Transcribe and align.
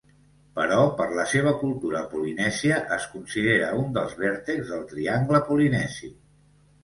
Però 0.59 0.77
per 0.99 1.05
la 1.17 1.25
seva 1.33 1.51
cultura 1.63 1.99
polinèsia 2.13 2.79
es 2.97 3.05
considera 3.11 3.69
un 3.81 3.93
dels 3.99 4.15
vèrtexs 4.23 4.71
del 4.75 4.83
triangle 4.95 5.43
polinesi. 5.51 6.11